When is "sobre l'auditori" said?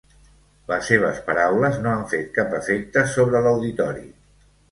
3.13-4.05